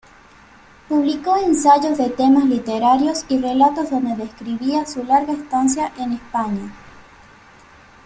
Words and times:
Publicó 0.89 1.37
ensayos 1.37 1.95
de 1.99 2.09
temas 2.09 2.45
literarios 2.45 3.23
y 3.29 3.37
relatos 3.37 3.91
donde 3.91 4.15
describía 4.15 4.83
su 4.87 5.03
larga 5.03 5.33
estancia 5.33 5.91
en 5.99 6.13
España. 6.13 6.73